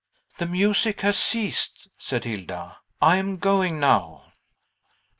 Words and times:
"The 0.39 0.47
music 0.47 1.01
has 1.01 1.15
ceased," 1.19 1.87
said 1.99 2.23
Hilda; 2.23 2.79
"I 3.03 3.17
am 3.17 3.37
going 3.37 3.79
now." 3.79 4.33